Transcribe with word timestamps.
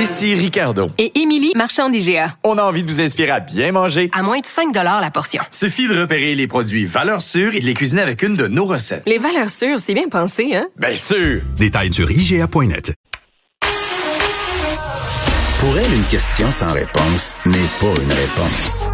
Ici 0.00 0.34
Ricardo. 0.34 0.88
Et 0.96 1.20
Émilie, 1.20 1.52
marchand 1.54 1.90
d'IGA. 1.90 2.34
On 2.42 2.56
a 2.56 2.62
envie 2.62 2.82
de 2.82 2.88
vous 2.88 3.02
inspirer 3.02 3.32
à 3.32 3.40
bien 3.40 3.70
manger. 3.70 4.08
À 4.14 4.22
moins 4.22 4.38
de 4.38 4.46
5 4.46 4.74
la 4.74 5.10
portion. 5.10 5.42
Suffit 5.50 5.88
de 5.88 6.00
repérer 6.00 6.34
les 6.34 6.46
produits 6.46 6.86
valeurs 6.86 7.20
sûres 7.20 7.54
et 7.54 7.60
de 7.60 7.66
les 7.66 7.74
cuisiner 7.74 8.00
avec 8.00 8.22
une 8.22 8.34
de 8.34 8.46
nos 8.46 8.64
recettes. 8.64 9.02
Les 9.04 9.18
valeurs 9.18 9.50
sûres, 9.50 9.78
c'est 9.78 9.92
bien 9.92 10.08
pensé, 10.08 10.54
hein? 10.54 10.68
Bien 10.78 10.94
sûr! 10.94 11.42
Détails 11.58 11.92
sur 11.92 12.10
IGA.net. 12.10 12.94
Pour 15.58 15.76
elle, 15.76 15.92
une 15.92 16.06
question 16.06 16.50
sans 16.50 16.72
réponse 16.72 17.36
n'est 17.44 17.68
pas 17.78 18.02
une 18.02 18.12
réponse. 18.12 18.88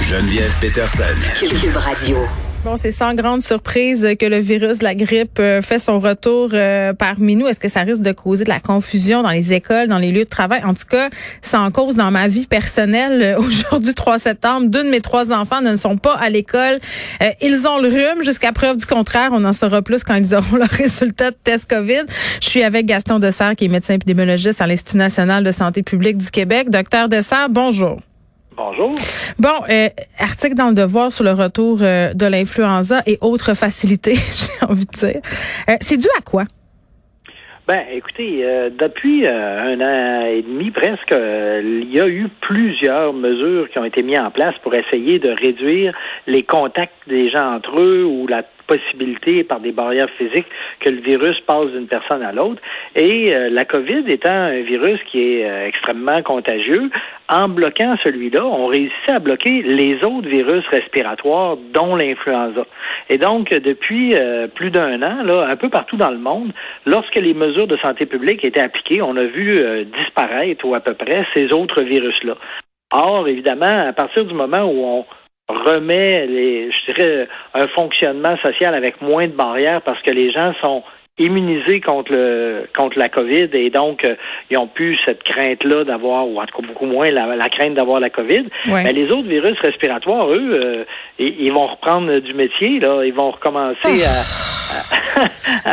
Geneviève 0.00 0.56
Peterson. 0.62 1.02
Cube 1.38 1.76
Radio. 1.76 2.16
Bon, 2.62 2.76
c'est 2.76 2.92
sans 2.92 3.14
grande 3.14 3.40
surprise 3.40 4.06
que 4.20 4.26
le 4.26 4.38
virus 4.38 4.80
de 4.80 4.84
la 4.84 4.94
grippe 4.94 5.38
euh, 5.38 5.62
fait 5.62 5.78
son 5.78 5.98
retour 5.98 6.50
euh, 6.52 6.92
parmi 6.92 7.34
nous. 7.34 7.46
Est-ce 7.46 7.58
que 7.58 7.70
ça 7.70 7.80
risque 7.80 8.02
de 8.02 8.12
causer 8.12 8.44
de 8.44 8.50
la 8.50 8.60
confusion 8.60 9.22
dans 9.22 9.30
les 9.30 9.54
écoles, 9.54 9.88
dans 9.88 9.96
les 9.96 10.12
lieux 10.12 10.24
de 10.24 10.28
travail? 10.28 10.62
En 10.64 10.74
tout 10.74 10.84
cas, 10.86 11.08
c'est 11.40 11.56
en 11.56 11.70
cause 11.70 11.96
dans 11.96 12.10
ma 12.10 12.28
vie 12.28 12.46
personnelle. 12.46 13.34
Aujourd'hui, 13.38 13.94
3 13.94 14.18
septembre, 14.18 14.68
deux 14.68 14.84
de 14.84 14.90
mes 14.90 15.00
trois 15.00 15.32
enfants 15.32 15.62
ne 15.62 15.74
sont 15.76 15.96
pas 15.96 16.12
à 16.16 16.28
l'école. 16.28 16.80
Euh, 17.22 17.30
ils 17.40 17.66
ont 17.66 17.80
le 17.80 17.88
rhume. 17.88 18.22
Jusqu'à 18.24 18.52
preuve 18.52 18.76
du 18.76 18.84
contraire, 18.84 19.30
on 19.32 19.42
en 19.46 19.54
saura 19.54 19.80
plus 19.80 20.04
quand 20.04 20.16
ils 20.16 20.34
auront 20.34 20.56
le 20.56 20.66
résultat 20.70 21.30
de 21.30 21.36
test 21.42 21.66
COVID. 21.66 22.04
Je 22.42 22.48
suis 22.48 22.62
avec 22.62 22.84
Gaston 22.84 23.20
Dessert, 23.20 23.56
qui 23.56 23.64
est 23.64 23.68
médecin 23.68 23.94
épidémiologiste 23.94 24.60
à 24.60 24.66
l'Institut 24.66 24.98
national 24.98 25.44
de 25.44 25.52
santé 25.52 25.82
publique 25.82 26.18
du 26.18 26.30
Québec. 26.30 26.68
Docteur 26.68 27.08
Dessert, 27.08 27.48
bonjour. 27.48 27.96
Bonjour. 28.62 28.94
Bon, 29.38 29.64
euh, 29.70 29.88
article 30.18 30.54
dans 30.54 30.68
le 30.68 30.74
Devoir 30.74 31.10
sur 31.10 31.24
le 31.24 31.32
retour 31.32 31.78
euh, 31.80 32.12
de 32.12 32.26
l'influenza 32.26 33.00
et 33.06 33.16
autres 33.22 33.54
facilités, 33.54 34.12
j'ai 34.16 34.66
envie 34.66 34.84
de 34.84 34.90
dire. 34.90 35.22
Euh, 35.70 35.76
c'est 35.80 35.96
dû 35.96 36.06
à 36.18 36.20
quoi? 36.20 36.44
Ben, 37.66 37.80
écoutez, 37.90 38.44
depuis 38.78 39.26
un 39.26 39.80
an 39.80 40.26
et 40.26 40.42
demi 40.42 40.72
presque, 40.72 41.14
il 41.14 41.88
y 41.90 42.00
a 42.00 42.08
eu 42.08 42.26
plusieurs 42.40 43.14
mesures 43.14 43.70
qui 43.70 43.78
ont 43.78 43.84
été 43.84 44.02
mises 44.02 44.18
en 44.18 44.30
place 44.30 44.54
pour 44.62 44.74
essayer 44.74 45.20
de 45.20 45.30
réduire 45.30 45.96
les 46.26 46.42
contacts 46.42 47.08
des 47.08 47.30
gens 47.30 47.54
entre 47.54 47.80
eux 47.80 48.04
ou 48.04 48.26
la 48.26 48.42
par 49.48 49.60
des 49.60 49.72
barrières 49.72 50.10
physiques 50.16 50.46
que 50.80 50.90
le 50.90 51.00
virus 51.00 51.38
passe 51.40 51.68
d'une 51.72 51.86
personne 51.86 52.22
à 52.22 52.32
l'autre. 52.32 52.60
Et 52.96 53.34
euh, 53.34 53.50
la 53.50 53.64
COVID 53.64 54.04
étant 54.08 54.30
un 54.30 54.60
virus 54.62 55.00
qui 55.10 55.20
est 55.20 55.44
euh, 55.44 55.66
extrêmement 55.66 56.22
contagieux, 56.22 56.90
en 57.28 57.48
bloquant 57.48 57.96
celui-là, 58.02 58.44
on 58.44 58.66
réussit 58.66 59.08
à 59.08 59.18
bloquer 59.18 59.62
les 59.62 59.96
autres 60.04 60.28
virus 60.28 60.66
respiratoires, 60.68 61.56
dont 61.72 61.96
l'influenza. 61.96 62.64
Et 63.08 63.18
donc, 63.18 63.50
depuis 63.50 64.14
euh, 64.14 64.48
plus 64.48 64.70
d'un 64.70 65.02
an, 65.02 65.22
là, 65.22 65.46
un 65.48 65.56
peu 65.56 65.68
partout 65.68 65.96
dans 65.96 66.10
le 66.10 66.18
monde, 66.18 66.52
lorsque 66.86 67.16
les 67.16 67.34
mesures 67.34 67.66
de 67.66 67.76
santé 67.78 68.06
publique 68.06 68.44
étaient 68.44 68.60
appliquées, 68.60 69.02
on 69.02 69.16
a 69.16 69.24
vu 69.24 69.64
disparaître 69.96 70.64
ou 70.64 70.74
à 70.74 70.80
peu 70.80 70.94
près 70.94 71.24
ces 71.34 71.52
autres 71.52 71.82
virus-là. 71.82 72.34
Or, 72.92 73.28
évidemment, 73.28 73.88
à 73.88 73.92
partir 73.92 74.24
du 74.24 74.34
moment 74.34 74.64
où 74.64 74.84
on 74.84 75.04
remet 75.50 76.26
les, 76.26 76.70
je 76.70 76.92
dirais, 76.92 77.28
un 77.54 77.66
fonctionnement 77.68 78.36
social 78.38 78.74
avec 78.74 79.00
moins 79.00 79.26
de 79.26 79.32
barrières 79.32 79.82
parce 79.82 80.00
que 80.02 80.10
les 80.10 80.30
gens 80.32 80.52
sont 80.60 80.82
immunisés 81.18 81.80
contre 81.80 82.12
le 82.12 82.66
contre 82.74 82.98
la 82.98 83.08
COVID 83.10 83.50
et 83.52 83.68
donc 83.68 84.04
euh, 84.04 84.14
ils 84.50 84.56
ont 84.56 84.66
plus 84.66 84.98
cette 85.06 85.22
crainte 85.22 85.62
là 85.64 85.84
d'avoir 85.84 86.26
ou 86.26 86.40
en 86.40 86.46
tout 86.46 86.60
cas 86.60 86.66
beaucoup 86.66 86.86
moins 86.86 87.10
la, 87.10 87.48
crainte 87.50 87.74
d'avoir 87.74 88.00
la 88.00 88.08
COVID. 88.10 88.46
Mais 88.66 88.92
les 88.92 89.12
autres 89.12 89.28
virus 89.28 89.58
respiratoires, 89.60 90.30
eux, 90.30 90.50
euh, 90.52 90.84
ils, 91.18 91.52
vont 91.52 91.66
reprendre 91.66 92.18
du 92.20 92.32
métier 92.32 92.80
là, 92.80 93.04
ils 93.04 93.12
vont 93.12 93.30
recommencer 93.32 94.04
à 94.04 94.49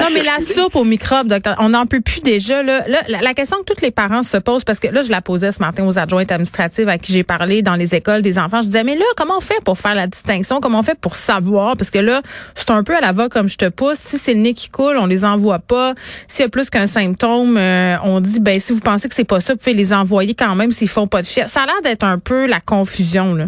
non, 0.02 0.08
mais 0.14 0.24
la 0.24 0.40
soupe 0.40 0.76
aux 0.76 0.84
microbes, 0.84 1.28
docteur, 1.28 1.56
on 1.60 1.70
n'en 1.70 1.86
peut 1.86 2.02
plus 2.02 2.22
déjà. 2.22 2.64
Là, 2.64 2.84
la, 3.08 3.34
question 3.34 3.58
que 3.58 3.74
tous 3.74 3.82
les 3.82 3.92
parents 3.92 4.24
se 4.24 4.38
posent, 4.38 4.64
parce 4.64 4.80
que 4.80 4.88
là, 4.88 5.02
je 5.02 5.10
la 5.10 5.22
posais 5.22 5.52
ce 5.52 5.60
matin 5.60 5.86
aux 5.86 5.98
adjointes 5.98 6.32
administratives 6.32 6.90
à 6.90 6.98
qui 6.98 7.14
j'ai 7.14 7.24
parlé 7.24 7.62
dans 7.62 7.76
les 7.76 7.96
écoles 7.96 8.22
des 8.22 8.40
enfants. 8.40 8.62
Je 8.62 8.68
disais, 8.68 8.84
mais 8.84 8.96
là, 8.96 9.06
comment 9.16 9.38
on 9.38 9.42
fait 9.42 9.62
pour 9.64 9.78
faire 9.78 9.96
la 9.96 10.08
distinction? 10.08 10.60
Comment 10.60 10.80
on 10.80 10.84
fait 10.84 11.00
pour 11.00 11.16
savoir? 11.16 11.78
Parce 11.78 11.90
que 11.90 12.00
là, 12.00 12.22
c'est 12.56 12.72
un 12.72 12.84
peu 12.84 12.96
à 12.96 13.02
la 13.02 13.12
va 13.12 13.30
comme 13.30 13.50
je 13.50 13.58
te 13.58 13.70
pousse. 13.70 13.98
Si 14.00 14.18
c'est 14.18 14.34
le 14.34 14.42
nez 14.42 14.54
qui 14.54 14.70
coule, 14.70 14.98
on 14.98 15.06
les 15.06 15.26
envoie 15.26 15.60
pas. 15.60 15.94
S'il 16.28 16.44
y 16.44 16.46
a 16.46 16.50
plus 16.50 16.70
qu'un 16.70 16.88
symptôme, 16.88 17.58
euh, 17.58 17.96
on 18.04 18.20
dit, 18.20 18.40
ben, 18.40 18.60
si 18.60 18.74
vous 18.74 18.80
pensez 18.80 19.08
que 19.08 19.16
c'est 19.16 19.24
pas 19.24 19.40
ça, 19.40 19.54
vous 19.54 19.60
pouvez 19.60 19.74
les 19.74 19.94
envoyer 19.94 20.34
quand 20.36 20.56
même 20.56 20.72
s'ils 20.72 20.90
font 20.90 21.08
pas 21.08 21.22
de 21.22 21.28
fièvre. 21.28 21.50
Ça 21.50 21.64
a 21.64 21.66
l'air 21.66 21.82
d'être 21.84 22.04
un 22.04 22.20
peu 22.20 22.46
la 22.46 22.60
confusion, 22.60 23.36
là. 23.36 23.46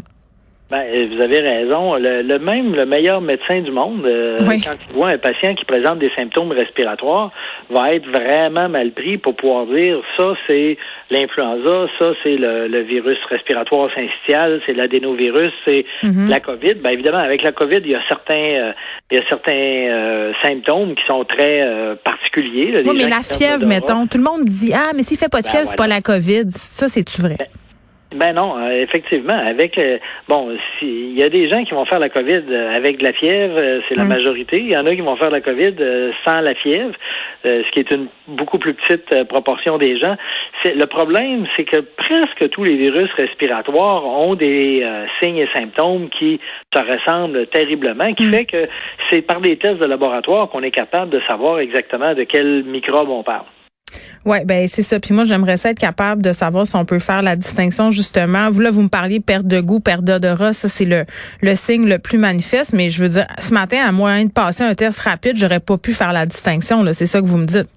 Ben, 0.70 0.84
euh, 0.86 1.08
vous 1.12 1.20
avez 1.20 1.40
raison. 1.40 1.96
Le, 1.96 2.38
même, 2.38 2.76
le 2.76 2.86
meilleur 2.86 3.22
médecin 3.22 3.62
du 3.62 3.72
monde, 3.72 4.06
euh, 4.06 4.38
quand 4.64 4.76
il 4.88 4.96
voit 4.96 5.10
un 5.10 5.18
patient 5.18 5.56
qui 5.56 5.66
présente 5.66 5.98
des 5.98 6.12
symptômes 6.16 6.52
respiratoires, 6.52 7.32
va 7.72 7.94
être 7.96 8.08
vraiment 8.08 8.70
mal 8.70 8.92
pris 8.92 9.18
pour 9.18 9.36
pouvoir 9.36 9.66
dire 9.66 10.00
ça, 10.16 10.34
c'est 10.46 10.78
l'influenza, 11.10 11.88
ça, 11.98 12.12
c'est 12.22 12.36
le, 12.38 12.82
virus 12.82 13.18
respiratoire 13.30 13.90
syncytial, 13.96 14.62
c'est 14.66 14.74
l'adénovirus, 14.74 15.52
c'est 15.66 15.86
mhm. 16.04 16.30
la 16.30 16.40
COVID. 16.40 16.76
Ben, 16.76 16.92
évidemment, 16.92 17.18
avec 17.18 17.42
la 17.42 17.52
COVID, 17.52 17.80
il 17.84 17.90
y 17.90 17.96
a 17.96 18.02
certains, 18.08 18.34
euh, 18.36 18.72
il 19.10 19.18
y 19.18 19.22
a 19.22 19.28
certains 19.28 20.34
symptômes 20.44 20.94
qui 20.94 21.04
sont 21.08 21.26
très 21.26 21.68
particuliers. 22.04 22.84
oui, 22.86 22.96
mais 22.96 23.10
la 23.10 23.24
fièvre, 23.24 23.66
mettons, 23.66 24.06
tout 24.06 24.20
le 24.20 24.24
monde 24.24 24.46
dit 24.46 24.72
ah, 24.74 24.92
mais 24.96 25.02
s'il 25.02 25.18
fait 25.18 25.30
pas 25.30 25.40
de 25.40 25.46
ben, 25.46 25.50
fièvre, 25.50 25.68
c'est 25.68 25.76
pas 25.78 25.88
la 25.88 26.02
COVID. 26.02 26.44
Ça, 26.50 26.88
c'est-tu 26.88 27.22
vrai? 27.22 27.36
Ben, 27.40 27.48
ben 28.12 28.34
non, 28.34 28.58
euh, 28.58 28.82
effectivement. 28.82 29.38
Avec 29.38 29.78
euh, 29.78 30.00
bon, 30.28 30.50
il 30.82 31.18
y 31.18 31.24
a 31.24 31.30
des 31.30 31.48
gens 31.48 31.64
qui 31.64 31.76
vont 31.76 31.86
faire 31.86 32.00
la 32.00 32.10
COVID 32.10 32.44
euh, 32.50 32.76
avec 32.76 32.98
de 32.98 33.04
la 33.04 33.14
fièvre, 33.14 33.82
c'est 33.88 33.96
la 33.96 34.04
majorité. 34.04 34.58
Il 34.58 34.70
y 34.70 34.78
en 34.78 34.86
a 34.88 34.96
qui 34.96 35.02
vont 35.02 35.16
faire 35.16 35.30
la 35.30 35.42
COVID 35.42 35.76
sans 36.26 36.42
la 36.42 36.56
fièvre, 36.56 36.94
ce 37.44 37.72
qui 37.72 37.80
est 37.80 37.92
une 37.92 38.08
beaucoup 38.28 38.58
plus 38.58 38.74
petite 38.74 39.24
proportion 39.26 39.78
des 39.78 40.00
gens. 40.00 40.16
C'est 40.64 40.74
le 40.74 40.86
problème, 40.88 41.46
c'est 41.56 41.66
que 41.66 41.82
presque 41.82 42.50
tous 42.50 42.64
les 42.64 42.78
virus 42.78 43.12
respiratoires 43.14 44.04
ont 44.06 44.34
des 44.34 44.86
signes 45.22 45.38
et 45.38 45.50
symptômes 45.54 46.10
qui 46.10 46.40
se 46.74 46.80
ressemblent 46.80 47.46
terriblement, 47.48 48.14
qui 48.14 48.26
mm. 48.26 48.32
fait 48.32 48.46
que 48.46 48.68
c'est 49.12 49.22
par 49.22 49.40
des 49.40 49.58
tests 49.58 49.80
de 49.80 49.86
laboratoire 49.86 50.50
qu'on 50.50 50.64
est 50.64 50.72
capable 50.72 51.12
de 51.12 51.22
savoir 51.28 51.60
exactement 51.60 52.16
de 52.16 52.24
quel 52.24 52.64
microbe 52.64 53.10
on 53.10 53.24
parle. 53.24 53.46
Oui, 54.26 54.38
ben 54.46 54.68
c'est 54.68 54.82
ça. 54.82 55.00
Puis 55.00 55.14
moi, 55.14 55.24
j'aimerais 55.24 55.58
ça 55.58 55.72
être 55.72 55.80
capable 55.80 56.22
de 56.22 56.34
savoir 56.34 56.68
si 56.68 56.76
on 56.76 56.86
peut 56.86 57.00
faire 57.00 57.22
la 57.22 57.36
distinction 57.36 57.92
justement. 57.92 58.50
Vous 58.52 58.60
là, 58.60 58.72
vous 58.72 58.82
me 58.82 58.90
parliez 58.90 59.20
perte 59.20 59.48
de 59.48 59.60
goût, 59.60 59.80
perte 59.80 60.04
d'odorat, 60.04 60.54
ça 60.54 60.68
c'est 60.68 60.86
le, 60.86 61.04
le 61.42 61.56
signe 61.56 61.88
le 61.88 62.00
plus 62.00 62.18
manifeste. 62.18 62.74
Mais 62.74 62.90
je 62.90 63.02
veux 63.02 63.10
dire, 63.10 63.26
ce 63.40 63.54
matin, 63.54 63.78
à 63.86 63.92
moyen 63.92 64.26
de 64.26 64.32
passer 64.32 64.64
un 64.64 64.76
test 64.76 65.00
rapide, 65.00 65.38
j'aurais 65.38 65.60
pas 65.60 65.78
pu 65.78 65.94
faire 65.94 66.14
la 66.14 66.26
distinction. 66.26 66.84
Là, 66.84 66.94
c'est 66.94 67.08
ça 67.08 67.22
que 67.22 67.26
vous 67.26 67.38
me 67.38 67.46
dites. 67.46 67.70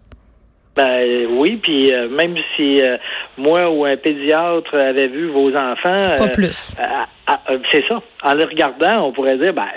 Ben 0.75 1.27
oui, 1.31 1.59
puis 1.63 1.93
euh, 1.93 2.09
même 2.09 2.35
si 2.57 2.81
euh, 2.81 2.97
moi 3.37 3.71
ou 3.71 3.85
un 3.85 3.97
pédiatre 3.99 4.75
avait 4.75 5.09
vu 5.09 5.29
vos 5.29 5.55
enfants, 5.55 6.17
pas 6.17 6.29
plus. 6.29 6.75
Euh, 6.79 7.59
c'est 7.71 7.85
ça. 7.87 8.03
En 8.23 8.35
les 8.35 8.45
regardant, 8.45 9.09
on 9.09 9.13
pourrait 9.13 9.37
dire, 9.37 9.53
ben 9.53 9.69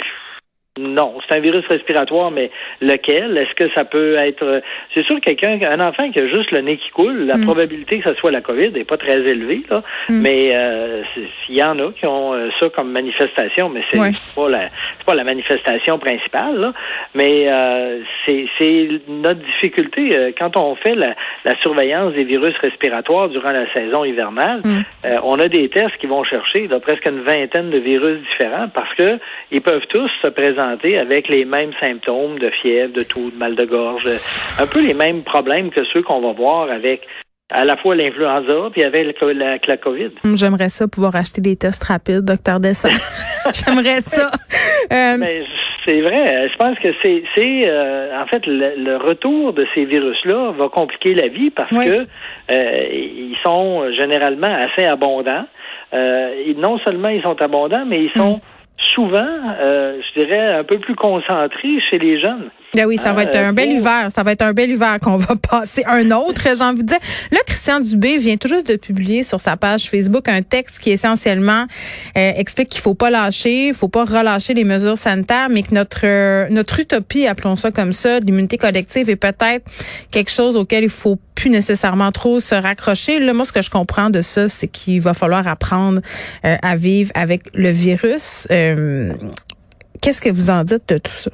non, 0.78 1.14
c'est 1.26 1.38
un 1.38 1.40
virus 1.40 1.66
respiratoire, 1.70 2.32
mais 2.32 2.52
lequel? 2.82 3.38
Est-ce 3.38 3.56
que 3.56 3.74
ça 3.74 3.86
peut 3.86 4.16
être... 4.16 4.62
C'est 4.94 5.06
sûr, 5.06 5.22
quelqu'un, 5.22 5.58
un 5.62 5.80
enfant 5.80 6.12
qui 6.12 6.20
a 6.20 6.28
juste 6.28 6.52
le 6.52 6.60
nez 6.60 6.76
qui 6.76 6.90
coule, 6.90 7.28
la 7.28 7.38
mm. 7.38 7.46
probabilité 7.46 8.00
que 8.00 8.10
ce 8.10 8.16
soit 8.16 8.32
la 8.32 8.42
COVID 8.42 8.72
n'est 8.72 8.84
pas 8.84 8.98
très 8.98 9.20
élevée, 9.20 9.64
là. 9.70 9.84
Mm. 10.10 10.20
Mais 10.20 10.50
euh, 10.54 11.02
il 11.48 11.56
y 11.56 11.64
en 11.64 11.80
a 11.80 11.94
qui 11.94 12.06
ont 12.06 12.34
euh, 12.34 12.50
ça 12.60 12.68
comme 12.68 12.92
manifestation, 12.92 13.70
mais 13.70 13.84
c'est 13.90 14.00
pas 14.36 14.50
la 14.50 14.70
c'est 14.98 15.06
pas 15.06 15.16
la 15.16 15.24
manifestation 15.24 15.98
principale, 15.98 16.60
là. 16.60 16.74
Mais 17.14 17.46
euh, 17.48 18.00
c'est 18.28 18.90
notre 19.08 19.40
difficulté 19.46 20.18
euh, 20.18 20.32
quand 20.38 20.58
on 20.58 20.76
fait 20.76 20.96
la, 20.96 21.16
la, 21.46 21.56
surveillance 21.62 22.14
des 22.16 22.26
virus 22.26 22.56
respiratoires 22.58 23.30
durant 23.30 23.52
la 23.52 23.72
saison 23.72 24.04
hivernale. 24.04 24.60
Mm. 24.66 24.82
Euh, 25.06 25.20
on 25.24 25.40
a 25.40 25.48
des 25.48 25.70
tests 25.70 25.96
qui 26.02 26.08
vont 26.08 26.26
chercher 26.26 26.68
là, 26.68 26.82
presque 26.82 27.08
une 27.08 27.22
vingtaine 27.22 27.70
de 27.70 27.78
virus 27.78 28.20
différents 28.20 28.68
parce 28.68 28.94
que 28.96 29.20
ils 29.52 29.62
peuvent 29.62 29.88
tous 29.88 30.12
se 30.22 30.28
présenter 30.28 30.65
avec 30.66 31.28
les 31.30 31.46
mêmes 31.46 31.72
symptômes 31.80 32.40
de 32.40 32.50
fièvre, 32.50 32.94
de 32.94 33.02
toux, 33.02 33.32
de 33.32 33.38
mal 33.38 33.56
de 33.56 33.66
gorge, 33.66 34.10
un 34.60 34.68
peu 34.68 34.86
les 34.86 34.94
mêmes 34.94 35.24
problèmes 35.24 35.72
que 35.72 35.84
ceux 35.94 36.02
qu'on 36.02 36.22
va 36.22 36.34
voir 36.34 36.70
avec 36.70 37.02
à 37.52 37.64
la 37.64 37.78
fois 37.78 37.96
l'influenza 37.96 38.70
puis 38.72 38.84
avec 38.84 39.22
la, 39.22 39.58
la, 39.68 39.78
COVID. 39.78 40.12
Hum, 40.24 40.36
j'aimerais 40.36 40.70
ça 40.70 40.88
pouvoir 40.88 41.16
acheter 41.16 41.42
des 41.42 41.56
tests 41.56 41.84
rapides, 41.84 42.26
docteur 42.26 42.60
Dessin. 42.60 42.90
J'aimerais 43.54 44.02
ça. 44.02 44.32
Euh, 44.92 45.44
c'est 45.86 46.02
vrai. 46.02 46.50
Je 46.50 46.58
pense 46.58 46.78
que 46.80 46.90
c'est, 47.04 47.24
c'est 47.36 47.62
euh, 47.68 48.20
en 48.20 48.26
fait 48.26 48.42
le, 48.48 48.98
retour 48.98 49.54
de 49.54 49.64
ces 49.76 49.86
virus-là 49.86 50.54
va 50.58 50.70
compliquer 50.70 51.14
la 51.14 51.28
vie 51.28 51.52
parce 51.52 51.70
que 51.70 52.06
euh, 52.52 52.88
ils 52.92 53.38
sont 53.44 53.92
généralement 53.92 54.48
assez 54.48 54.88
abondants. 54.88 55.46
non 55.94 56.80
seulement 56.80 57.10
ils 57.10 57.22
sont 57.22 57.40
abondants, 57.40 57.86
mais 57.86 58.06
ils 58.06 58.12
sont 58.16 58.34
hum 58.34 58.40
souvent, 58.78 59.40
euh, 59.60 60.00
je 60.02 60.20
dirais, 60.20 60.54
un 60.54 60.64
peu 60.64 60.80
plus 60.80 60.96
concentré 60.96 61.80
chez 61.90 62.00
les 62.00 62.20
jeunes. 62.20 62.50
Ben 62.76 62.86
oui, 62.86 62.98
ça 62.98 63.14
va 63.14 63.24
être 63.24 63.36
Euh, 63.36 63.50
un 63.50 63.54
bel 63.54 63.72
hiver. 63.72 64.10
Ça 64.14 64.24
va 64.24 64.34
être 64.34 64.42
un 64.42 64.54
bel 64.54 64.70
hiver 64.70 65.00
qu'on 65.02 65.18
va 65.18 65.36
passer. 65.50 65.84
Un 65.88 66.12
autre, 66.12 66.42
j'ai 66.44 66.64
envie 66.64 66.84
de 66.84 66.88
dire. 66.88 67.00
Là, 67.32 67.40
Christian 67.46 67.80
Dubé 67.80 68.18
vient 68.18 68.38
tout 68.38 68.48
juste 68.48 68.68
de 68.68 68.76
publier 68.76 69.24
sur 69.24 69.42
sa 69.42 69.58
page 69.58 69.90
Facebook 69.90 70.28
un 70.28 70.42
texte 70.42 70.80
qui 70.80 70.92
essentiellement 70.92 71.66
euh, 72.18 72.32
explique 72.36 72.70
qu'il 72.70 72.82
faut 72.82 72.96
pas 72.96 73.10
lâcher, 73.10 73.68
il 73.70 73.74
faut 73.74 73.88
pas 73.88 74.04
relâcher 74.04 74.54
les 74.54 74.64
mesures 74.64 74.98
sanitaires, 74.98 75.48
mais 75.50 75.64
que 75.64 75.74
notre 75.74 76.02
euh, 76.04 76.48
notre 76.50 76.80
utopie, 76.80 77.28
appelons 77.28 77.56
ça 77.56 77.72
comme 77.72 77.94
ça, 77.94 78.20
l'immunité 78.20 78.58
collective 78.58 79.10
est 79.10 79.16
peut-être 79.16 79.66
quelque 80.12 80.32
chose 80.32 80.56
auquel 80.56 80.84
il 80.84 80.90
faut 80.90 81.18
plus 81.36 81.50
nécessairement 81.50 82.12
trop 82.12 82.40
se 82.40 82.56
raccrocher. 82.56 83.20
Là, 83.20 83.34
moi, 83.34 83.46
ce 83.46 83.52
que 83.52 83.62
je 83.62 83.70
comprends 83.70 84.10
de 84.10 84.22
ça, 84.22 84.48
c'est 84.48 84.68
qu'il 84.68 85.02
va 85.02 85.14
falloir 85.14 85.48
apprendre 85.48 86.02
euh, 86.46 86.56
à 86.62 86.76
vivre 86.76 87.12
avec 87.14 87.44
le 87.54 87.70
virus. 87.70 88.48
Euh, 88.52 89.14
Qu'est-ce 90.02 90.22
que 90.22 90.30
vous 90.30 90.50
en 90.50 90.64
dites 90.64 90.88
de 90.88 90.98
tout 90.98 91.12
ça? 91.18 91.32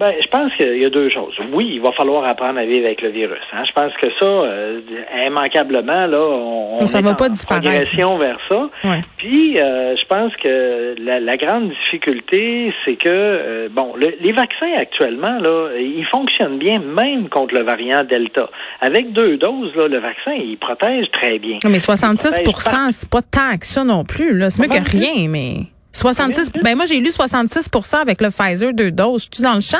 Ben, 0.00 0.12
je 0.20 0.26
pense 0.28 0.50
qu'il 0.56 0.78
y 0.78 0.84
a 0.86 0.88
deux 0.90 1.10
choses. 1.10 1.34
Oui, 1.52 1.72
il 1.74 1.80
va 1.82 1.92
falloir 1.92 2.24
apprendre 2.24 2.58
à 2.58 2.64
vivre 2.64 2.86
avec 2.86 3.02
le 3.02 3.10
virus. 3.10 3.38
hein. 3.52 3.64
Je 3.68 3.72
pense 3.72 3.92
que 4.00 4.08
ça, 4.18 4.24
euh, 4.26 4.80
immanquablement, 5.26 6.06
là, 6.06 6.18
on, 6.18 6.78
on 6.80 6.86
Ça 6.86 7.00
est 7.00 7.02
va 7.02 7.10
en 7.10 7.14
pas 7.14 7.28
disparaître. 7.28 7.66
progression 7.68 8.16
vers 8.18 8.38
ça. 8.48 8.70
Ouais. 8.84 9.02
Puis, 9.18 9.60
euh, 9.60 9.94
je 9.96 10.04
pense 10.06 10.34
que 10.42 10.94
la, 10.98 11.20
la 11.20 11.36
grande 11.36 11.68
difficulté, 11.68 12.72
c'est 12.84 12.96
que, 12.96 13.08
euh, 13.08 13.68
bon, 13.70 13.92
le- 13.96 14.14
les 14.22 14.32
vaccins 14.32 14.72
actuellement, 14.78 15.38
là, 15.38 15.68
ils 15.78 16.06
fonctionnent 16.10 16.58
bien 16.58 16.78
même 16.80 17.28
contre 17.28 17.54
le 17.54 17.62
variant 17.62 18.02
Delta. 18.04 18.48
Avec 18.80 19.12
deux 19.12 19.36
doses, 19.36 19.74
là, 19.76 19.86
le 19.88 19.98
vaccin, 19.98 20.32
il 20.32 20.56
protège 20.58 21.10
très 21.12 21.38
bien. 21.38 21.58
Mais 21.68 21.78
66 21.78 22.28
Il 22.38 22.44
protège 22.44 22.72
pas- 22.72 22.88
c'est 22.92 23.10
pas 23.10 23.22
tant 23.22 23.58
que 23.58 23.66
ça 23.66 23.84
non 23.84 24.04
plus. 24.04 24.38
là. 24.38 24.48
C'est 24.48 24.62
mieux 24.66 24.80
que 24.80 24.90
rien, 24.90 25.28
mais 25.28 25.56
66 25.92 26.50
Combien? 26.52 26.62
ben 26.70 26.76
moi 26.76 26.86
j'ai 26.86 26.98
lu 27.00 27.10
66% 27.10 28.00
avec 28.00 28.20
le 28.22 28.28
Pfizer 28.30 28.72
deux 28.72 28.90
doses. 28.90 29.28
Je 29.30 29.36
suis 29.36 29.44
dans 29.44 29.54
le 29.54 29.60
champ? 29.60 29.78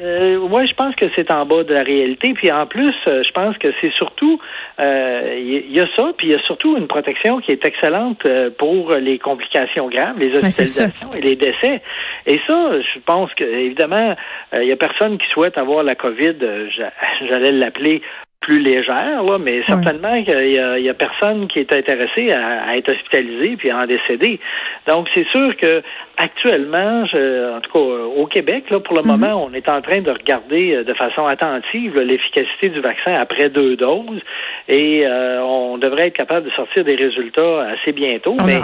Euh, 0.00 0.38
ouais, 0.38 0.66
je 0.68 0.74
pense 0.74 0.94
que 0.94 1.06
c'est 1.16 1.32
en 1.32 1.44
bas 1.44 1.64
de 1.64 1.74
la 1.74 1.82
réalité. 1.82 2.32
Puis 2.34 2.52
en 2.52 2.66
plus, 2.66 2.94
euh, 3.08 3.22
je 3.26 3.32
pense 3.32 3.58
que 3.58 3.68
c'est 3.80 3.90
surtout, 3.94 4.38
euh, 4.78 5.34
il 5.36 5.72
y, 5.72 5.80
a 5.80 5.88
ça, 5.96 6.12
puis 6.16 6.28
il 6.28 6.32
y 6.32 6.36
a 6.36 6.42
surtout 6.42 6.76
une 6.76 6.86
protection 6.86 7.40
qui 7.40 7.50
est 7.50 7.64
excellente 7.64 8.24
euh, 8.26 8.48
pour 8.56 8.92
les 8.94 9.18
complications 9.18 9.88
graves, 9.88 10.16
les 10.18 10.28
hospitalisations 10.28 11.14
et 11.14 11.20
les 11.20 11.34
décès. 11.34 11.82
Et 12.26 12.38
ça, 12.46 12.80
je 12.80 13.00
pense 13.06 13.34
que 13.34 13.42
évidemment, 13.42 14.14
euh, 14.54 14.62
il 14.62 14.68
y 14.68 14.72
a 14.72 14.76
personne 14.76 15.18
qui 15.18 15.26
souhaite 15.30 15.58
avoir 15.58 15.82
la 15.82 15.96
COVID. 15.96 16.36
euh, 16.42 16.68
j'a- 16.70 16.92
J'allais 17.28 17.50
l'appeler 17.52 18.00
plus 18.48 18.60
légère, 18.60 19.22
là, 19.22 19.36
mais 19.44 19.60
certainement 19.66 20.24
qu'il 20.24 20.52
y, 20.52 20.58
a- 20.58 20.78
il 20.78 20.84
y 20.84 20.88
a 20.88 20.94
personne 20.94 21.48
qui 21.48 21.58
est 21.58 21.70
intéressé 21.70 22.32
à, 22.32 22.62
à 22.70 22.76
être 22.78 22.88
hospitalisé 22.90 23.56
puis 23.58 23.68
à 23.70 23.76
en 23.76 23.86
décéder. 23.86 24.40
Donc, 24.86 25.06
c'est 25.14 25.26
sûr 25.28 25.54
que 25.58 25.82
actuellement, 26.16 27.04
je- 27.04 27.56
en 27.56 27.60
tout 27.60 27.70
cas 27.72 27.78
au 28.22 28.24
Québec, 28.26 28.64
là, 28.70 28.80
pour 28.80 28.96
le 28.96 29.02
moment, 29.02 29.44
on 29.46 29.52
est 29.52 29.68
en 29.68 29.82
train 29.82 30.00
de 30.00 30.10
regarder 30.10 30.76
euh, 30.76 30.84
de 30.84 30.94
façon 30.94 31.26
attentive 31.26 32.00
l'efficacité 32.00 32.70
du 32.70 32.80
vaccin 32.80 33.12
après 33.14 33.50
deux 33.50 33.76
doses 33.76 34.22
et 34.68 35.06
euh, 35.06 35.42
on 35.42 35.76
devrait 35.76 36.06
être 36.08 36.16
capable 36.16 36.46
de 36.46 36.52
sortir 36.52 36.84
des 36.84 36.94
résultats 36.96 37.66
assez 37.74 37.92
bientôt. 37.92 38.34
On 38.40 38.46
mais 38.46 38.56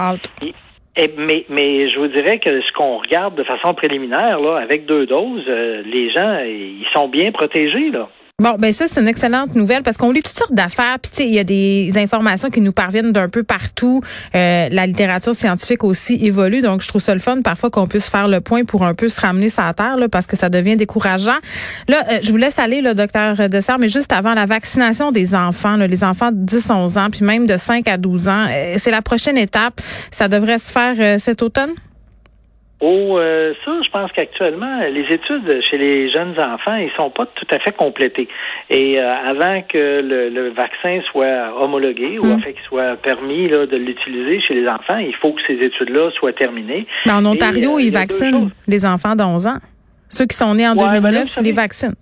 et- 0.97 1.11
mais, 1.19 1.45
mais 1.51 1.91
je 1.91 1.99
vous 1.99 2.09
dirais 2.09 2.39
que 2.39 2.61
ce 2.63 2.73
qu'on 2.73 2.97
regarde 2.99 3.35
de 3.35 3.45
façon 3.45 3.75
préliminaire, 3.75 4.41
là, 4.41 4.57
avec 4.57 4.87
deux 4.87 5.05
doses, 5.05 5.45
euh, 5.49 5.83
les 5.85 6.09
gens, 6.11 6.39
ils 6.47 6.87
sont 6.95 7.09
bien 7.09 7.33
protégés, 7.33 7.91
là. 7.93 8.09
Bon, 8.43 8.57
ben 8.59 8.73
ça, 8.73 8.89
c'est 8.89 9.01
une 9.01 9.07
excellente 9.07 9.55
nouvelle 9.55 9.85
parce 9.85 9.97
qu'on 9.97 10.11
lit 10.11 10.21
toutes 10.21 10.37
sortes 10.37 10.53
d'affaires. 10.53 10.99
Puis, 11.01 11.13
tu 11.13 11.17
sais, 11.19 11.29
il 11.29 11.35
y 11.35 11.39
a 11.39 11.45
des 11.45 11.93
informations 11.95 12.51
qui 12.51 12.61
nous 12.61 12.73
parviennent 12.73 13.13
d'un 13.13 13.29
peu 13.29 13.45
partout. 13.45 14.03
Euh, 14.35 14.69
la 14.73 14.87
littérature 14.89 15.37
scientifique 15.37 15.85
aussi 15.85 16.19
évolue. 16.21 16.61
Donc, 16.61 16.83
je 16.83 16.89
trouve 16.89 17.01
ça 17.01 17.15
le 17.15 17.21
fun 17.21 17.43
parfois 17.43 17.71
qu'on 17.71 17.87
puisse 17.87 18.11
faire 18.11 18.27
le 18.27 18.41
point 18.41 18.65
pour 18.65 18.85
un 18.85 18.93
peu 18.93 19.09
se 19.09 19.21
ramener 19.21 19.53
la 19.57 19.73
terre 19.73 19.97
parce 20.11 20.27
que 20.27 20.35
ça 20.35 20.49
devient 20.49 20.75
décourageant. 20.75 21.39
Là, 21.87 22.03
euh, 22.11 22.19
je 22.25 22.33
vous 22.33 22.37
laisse 22.37 22.59
aller, 22.59 22.81
le 22.81 22.95
docteur 22.95 23.49
Dessert, 23.49 23.79
mais 23.79 23.89
juste 23.89 24.13
avant 24.13 24.35
la 24.35 24.47
vaccination 24.47 25.13
des 25.13 25.37
enfants, 25.37 25.77
les 25.77 26.03
enfants 26.03 26.33
de 26.33 26.45
10-11 26.45 26.99
ans, 26.99 27.11
puis 27.11 27.25
même 27.25 27.47
de 27.47 27.57
5 27.57 27.87
à 27.87 27.99
12 27.99 28.27
ans, 28.27 28.47
euh, 28.51 28.75
c'est 28.79 28.91
la 28.91 29.01
prochaine 29.01 29.39
étape. 29.39 29.81
Ça 30.11 30.27
devrait 30.27 30.59
se 30.59 30.73
faire 30.73 31.21
cet 31.21 31.41
automne? 31.41 31.71
Oh, 32.87 33.17
euh, 33.19 33.55
ça, 33.65 33.71
je 33.83 33.89
pense 33.91 34.13
qu'actuellement, 34.13 34.81
les 34.93 35.07
études 35.11 35.59
chez 35.71 35.79
les 35.79 36.11
jeunes 36.13 36.35
enfants, 36.39 36.75
ils 36.77 36.91
sont 36.97 37.09
pas 37.09 37.25
tout 37.35 37.47
à 37.51 37.59
fait 37.59 37.73
complétés. 37.75 38.29
Et 38.69 39.01
euh, 39.01 39.11
avant 39.27 39.63
que 39.63 40.03
le, 40.03 40.29
le 40.29 40.51
vaccin 40.51 41.01
soit 41.11 41.63
homologué 41.63 42.19
ou 42.19 42.27
en 42.31 42.39
fait 42.41 42.53
qu'il 42.53 42.63
soit 42.69 42.97
permis 42.97 43.49
là, 43.49 43.65
de 43.65 43.77
l'utiliser 43.79 44.39
chez 44.43 44.53
les 44.53 44.69
enfants, 44.69 44.99
il 44.99 45.15
faut 45.17 45.33
que 45.33 45.41
ces 45.47 45.55
études-là 45.55 46.11
soient 46.19 46.35
terminées. 46.35 46.87
Mais 47.07 47.13
en 47.13 47.25
Et, 47.25 47.29
Ontario, 47.29 47.77
euh, 47.77 47.81
il 47.81 47.87
ils 47.87 47.93
vaccinent 47.93 48.51
les 48.69 48.85
enfants 48.85 49.17
d'11 49.17 49.49
ans. 49.49 49.59
Ceux 50.11 50.27
qui 50.27 50.37
sont 50.37 50.55
nés 50.55 50.69
en 50.69 50.77
Ouais, 50.77 50.85
ben 50.85 50.93
là, 50.95 51.01
2009, 51.01 51.23
vous 51.23 51.29
savez- 51.29 51.47
les 51.49 51.53
vaccinent. 51.55 51.95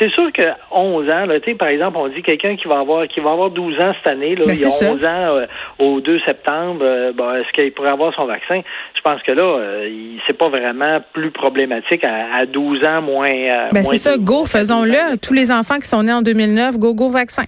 C'est 0.00 0.10
sûr 0.12 0.32
que 0.32 0.42
11 0.70 1.08
ans, 1.10 1.26
là, 1.26 1.38
tu 1.40 1.50
sais, 1.50 1.54
par 1.56 1.68
exemple, 1.68 1.98
on 1.98 2.08
dit 2.08 2.22
quelqu'un 2.22 2.56
qui 2.56 2.66
va 2.66 2.78
avoir 2.80 3.06
qui 3.06 3.20
va 3.20 3.32
avoir 3.32 3.50
12 3.50 3.78
ans 3.80 3.92
cette 4.02 4.12
année, 4.14 4.34
là, 4.34 4.44
Ben, 4.46 4.54
il 4.54 4.60
y 4.60 4.64
a 4.64 4.68
c'est 4.70 4.84
ça. 4.86 4.90
11 4.92 5.04
ans 5.04 5.36
euh, 5.36 5.46
au 5.78 6.00
2 6.00 6.18
septembre, 6.26 6.80
euh, 6.82 7.12
bon, 7.12 7.32
est-ce 7.34 7.52
qu'il 7.52 7.70
pourrait 7.72 7.90
avoir 7.90 8.14
son 8.14 8.24
vaccin? 8.24 8.62
Je 8.96 9.00
pense 9.02 9.22
que 9.22 9.32
là, 9.32 9.42
euh, 9.42 9.88
il- 9.90 10.18
c'est 10.26 10.36
pas 10.38 10.48
vraiment 10.48 11.00
plus 11.12 11.30
problématique 11.30 12.02
à, 12.04 12.36
à 12.38 12.46
12 12.46 12.84
ans 12.86 13.02
moins. 13.02 13.26
euh, 13.28 13.68
Ben 13.72 13.82
moins 13.82 13.92
c'est 13.92 13.98
ça, 13.98 14.16
go, 14.16 14.32
mois, 14.32 14.40
12 14.40 14.40
ans. 14.54 14.58
faisons-le. 14.58 15.18
Tous 15.18 15.34
les 15.34 15.52
enfants 15.52 15.76
qui 15.78 15.86
sont 15.88 16.02
nés 16.02 16.12
en 16.12 16.22
2009, 16.22 16.78
go, 16.78 16.94
go, 16.94 17.10
vaccin. 17.10 17.44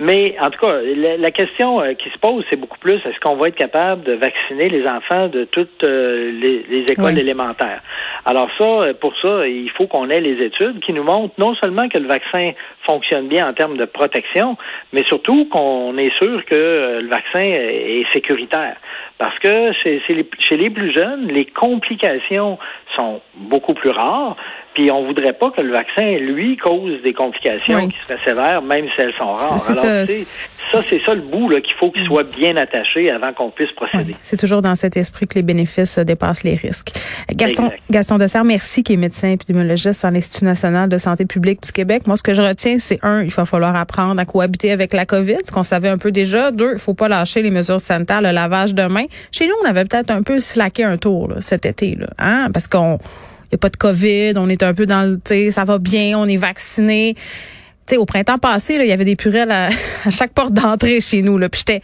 Mais 0.00 0.34
en 0.40 0.48
tout 0.48 0.58
cas, 0.58 0.80
la, 0.80 1.18
la 1.18 1.30
question 1.30 1.82
euh, 1.82 1.92
qui 1.92 2.08
se 2.08 2.18
pose, 2.18 2.42
c'est 2.48 2.56
beaucoup 2.56 2.78
plus 2.78 2.94
est-ce 2.94 3.20
qu'on 3.20 3.36
va 3.36 3.48
être 3.48 3.54
capable 3.54 4.02
de 4.02 4.14
vacciner 4.14 4.70
les 4.70 4.86
enfants 4.86 5.28
de 5.28 5.44
toutes 5.44 5.84
euh, 5.84 6.32
les, 6.32 6.64
les 6.70 6.84
écoles 6.90 7.18
élémentaires? 7.18 7.82
Alors 8.24 8.48
ça, 8.58 8.64
euh, 8.64 8.94
pour 8.94 9.14
ça, 9.20 9.46
il 9.46 9.70
faut 9.76 9.86
qu'on 9.86 10.08
ait 10.08 10.22
les 10.22 10.42
études 10.42 10.80
qui 10.80 10.94
nous 10.94 11.02
montrent 11.02 11.34
non 11.36 11.54
seulement 11.54 11.86
que 11.90 11.98
le 11.98 12.08
vaccin 12.08 12.52
fonctionne 12.86 13.28
bien 13.28 13.46
en 13.46 13.52
termes 13.52 13.76
de 13.76 13.84
protection, 13.84 14.56
mais 14.94 15.04
surtout 15.04 15.44
qu'on 15.50 15.96
est 15.98 16.16
sûr 16.16 16.46
que 16.46 17.00
le 17.02 17.08
vaccin 17.08 17.40
est 17.40 18.00
est 18.00 18.12
sécuritaire. 18.14 18.76
Parce 19.18 19.38
que 19.38 19.72
chez, 19.74 20.00
chez 20.06 20.14
les, 20.14 20.26
chez 20.38 20.56
les 20.56 20.70
plus 20.70 20.94
jeunes, 20.94 21.28
les 21.28 21.44
complications 21.44 22.58
sont 22.96 23.20
beaucoup 23.34 23.74
plus 23.74 23.90
rares. 23.90 24.34
Puis 24.74 24.90
on 24.90 25.04
voudrait 25.04 25.32
pas 25.32 25.50
que 25.50 25.60
le 25.60 25.72
vaccin, 25.72 26.16
lui, 26.20 26.56
cause 26.56 27.02
des 27.04 27.12
complications 27.12 27.76
Oui. 27.84 27.88
qui 27.88 27.96
seraient 28.06 28.24
sévères, 28.24 28.62
même 28.62 28.84
si 28.94 29.00
elles 29.02 29.12
sont 29.18 29.32
rares. 29.32 29.58
C'est- 29.58 29.72
Alors, 29.72 29.82
ça. 29.84 30.06
tu 30.06 30.12
sais, 30.12 30.24
ça, 30.24 30.78
c'est 30.78 31.00
ça 31.00 31.12
le 31.14 31.22
bout 31.22 31.48
là, 31.50 31.60
qu'il 31.60 31.74
faut 31.74 31.90
qu'il 31.90 32.04
soit 32.06 32.22
bien 32.22 32.56
attaché 32.56 33.10
avant 33.10 33.32
qu'on 33.32 33.50
puisse 33.50 33.72
procéder. 33.72 34.14
C'est 34.22 34.36
toujours 34.38 34.62
dans 34.62 34.76
cet 34.76 34.96
esprit 34.96 35.26
que 35.26 35.34
les 35.34 35.42
bénéfices 35.42 35.98
euh, 35.98 36.04
dépassent 36.04 36.44
les 36.44 36.54
risques. 36.54 36.92
Gaston, 37.34 37.64
Exact. 37.64 37.80
Gaston 37.90 38.18
Dessert, 38.18 38.44
merci, 38.44 38.84
qui 38.84 38.92
est 38.92 38.96
médecin 38.96 39.30
épidémiologiste 39.30 40.04
à 40.04 40.10
l'Institut 40.12 40.44
national 40.44 40.88
de 40.88 40.98
santé 40.98 41.24
publique 41.24 41.62
du 41.64 41.72
Québec. 41.72 42.06
Moi, 42.06 42.16
ce 42.16 42.22
que 42.22 42.32
je 42.34 42.42
retiens, 42.42 42.78
c'est 42.78 43.00
un, 43.02 43.22
il 43.22 43.30
va 43.30 43.44
falloir 43.46 43.74
apprendre 43.74 44.20
à 44.20 44.24
cohabiter 44.24 44.70
avec 44.70 44.92
la 44.92 45.04
COVID, 45.04 45.38
ce 45.44 45.50
qu'on 45.50 45.64
savait 45.64 45.88
un 45.88 45.98
peu 45.98 46.12
déjà. 46.12 46.52
Deux, 46.52 46.74
il 46.74 46.78
faut 46.78 46.94
pas 46.94 47.08
lâcher 47.08 47.42
les 47.42 47.50
mesures 47.50 47.80
sanitaires, 47.80 48.22
le 48.22 48.30
lavage 48.30 48.74
de 48.74 48.84
mains. 48.84 49.06
Chez 49.32 49.48
nous, 49.48 49.54
on 49.64 49.68
avait 49.68 49.84
peut-être 49.84 50.10
un 50.10 50.22
peu 50.22 50.38
slacké 50.38 50.84
un 50.84 50.96
tour 50.96 51.28
là, 51.28 51.36
cet 51.40 51.66
été, 51.66 51.96
là, 51.96 52.06
hein, 52.18 52.48
parce 52.52 52.68
qu'on 52.68 52.98
n'y 53.52 53.56
a 53.56 53.58
pas 53.58 53.68
de 53.68 53.76
COVID, 53.76 54.34
on 54.36 54.48
est 54.48 54.62
un 54.62 54.74
peu 54.74 54.86
dans 54.86 55.02
le, 55.02 55.50
ça 55.50 55.64
va 55.64 55.78
bien, 55.78 56.18
on 56.18 56.26
est 56.26 56.36
vacciné. 56.36 57.14
Tu 57.86 57.94
sais, 57.94 57.96
au 57.96 58.04
printemps 58.04 58.38
passé, 58.38 58.74
il 58.74 58.86
y 58.86 58.92
avait 58.92 59.04
des 59.04 59.16
purelles 59.16 59.50
à, 59.50 59.70
chaque 60.10 60.32
porte 60.32 60.52
d'entrée 60.52 61.00
chez 61.00 61.22
nous. 61.22 61.38
Là, 61.38 61.48
puis 61.48 61.60
j'étais, 61.60 61.82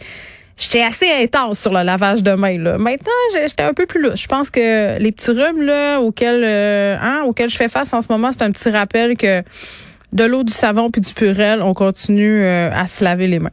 j'étais 0.57 0.81
assez 0.81 1.09
intense 1.21 1.59
sur 1.59 1.73
le 1.73 1.83
lavage 1.83 2.23
de 2.23 2.31
mains. 2.31 2.57
Là. 2.57 2.77
Maintenant, 2.77 3.11
j'étais 3.33 3.63
un 3.63 3.73
peu 3.73 3.85
plus 3.85 4.01
louche. 4.01 4.21
Je 4.23 4.27
pense 4.27 4.49
que 4.49 4.97
les 4.97 5.11
petits 5.11 5.31
rhumes 5.31 5.61
là, 5.61 5.99
auxquels, 5.99 6.43
euh, 6.43 6.97
hein, 7.01 7.23
auxquels 7.25 7.49
je 7.49 7.57
fais 7.57 7.69
face 7.69 7.93
en 7.93 8.01
ce 8.01 8.07
moment, 8.09 8.31
c'est 8.31 8.43
un 8.43 8.51
petit 8.51 8.69
rappel 8.69 9.17
que 9.17 9.43
de 10.13 10.23
l'eau, 10.23 10.43
du 10.43 10.53
savon 10.53 10.89
puis 10.89 11.01
du 11.01 11.13
purel, 11.13 11.61
on 11.61 11.73
continue 11.73 12.43
euh, 12.43 12.69
à 12.73 12.87
se 12.87 13.03
laver 13.03 13.27
les 13.27 13.39
mains. 13.39 13.51